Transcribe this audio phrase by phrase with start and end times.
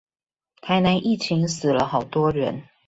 [0.61, 2.63] 台南疫情死了好多人